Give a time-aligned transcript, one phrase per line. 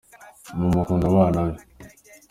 [0.59, 1.55] Mama akunda abana be.